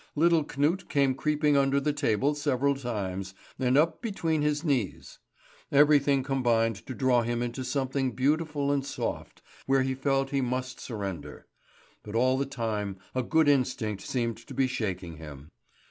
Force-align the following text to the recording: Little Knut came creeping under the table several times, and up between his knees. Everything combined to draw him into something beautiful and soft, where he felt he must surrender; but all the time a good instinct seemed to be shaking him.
Little 0.15 0.43
Knut 0.43 0.89
came 0.89 1.13
creeping 1.13 1.55
under 1.55 1.79
the 1.79 1.93
table 1.93 2.33
several 2.33 2.73
times, 2.73 3.35
and 3.59 3.77
up 3.77 4.01
between 4.01 4.41
his 4.41 4.63
knees. 4.63 5.19
Everything 5.71 6.23
combined 6.23 6.77
to 6.87 6.95
draw 6.95 7.21
him 7.21 7.43
into 7.43 7.63
something 7.63 8.13
beautiful 8.13 8.71
and 8.71 8.83
soft, 8.83 9.43
where 9.67 9.83
he 9.83 9.93
felt 9.93 10.31
he 10.31 10.41
must 10.41 10.79
surrender; 10.79 11.45
but 12.01 12.15
all 12.15 12.35
the 12.39 12.47
time 12.47 12.97
a 13.13 13.21
good 13.21 13.47
instinct 13.47 14.01
seemed 14.01 14.37
to 14.37 14.55
be 14.55 14.65
shaking 14.65 15.17
him. 15.17 15.51